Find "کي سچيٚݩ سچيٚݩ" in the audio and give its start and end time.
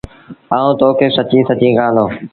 0.97-1.75